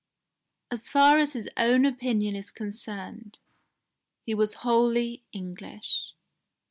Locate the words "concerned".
2.49-3.37